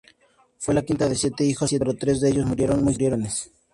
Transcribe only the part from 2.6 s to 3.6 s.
muy jóvenes.